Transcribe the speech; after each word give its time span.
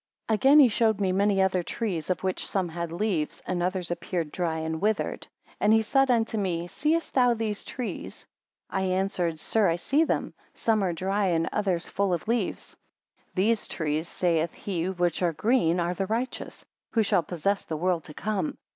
AGAIN 0.29 0.57
he 0.59 0.67
showed 0.67 0.99
me 0.99 1.11
many 1.11 1.43
other 1.43 1.61
trees, 1.61 2.09
of 2.09 2.23
which 2.23 2.47
some 2.47 2.67
had 2.69 2.91
leaves, 2.91 3.39
and 3.45 3.61
others 3.61 3.91
appeared 3.91 4.31
dry 4.31 4.57
and 4.57 4.81
withered. 4.81 5.27
And 5.59 5.71
he 5.71 5.83
said 5.83 6.09
unto 6.09 6.39
me, 6.39 6.65
Seest 6.65 7.13
thou 7.13 7.35
these 7.35 7.63
trees 7.63 8.25
I 8.67 8.81
answered, 8.81 9.39
Sir, 9.39 9.69
I 9.69 9.75
see 9.75 10.03
them; 10.03 10.33
some 10.55 10.83
are 10.83 10.91
dry, 10.91 11.27
and 11.27 11.47
others 11.51 11.87
full 11.87 12.15
of 12.15 12.27
leaves. 12.27 12.75
2 13.35 13.35
These 13.43 13.67
trees, 13.67 14.07
saith 14.09 14.55
be, 14.65 14.89
which 14.89 15.21
are 15.21 15.33
green, 15.33 15.79
are 15.79 15.93
the 15.93 16.07
righteous, 16.07 16.65
who 16.93 17.03
shall 17.03 17.21
possess 17.21 17.63
the 17.63 17.77
world 17.77 18.03
to 18.05 18.15
come. 18.15 18.57